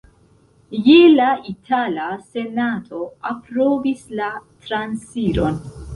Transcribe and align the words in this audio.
Je 0.87 0.95
la 1.17 1.19
la 1.19 1.27
itala 1.51 2.07
senato 2.31 3.03
aprobis 3.33 4.03
la 4.23 4.31
transiron. 4.65 5.63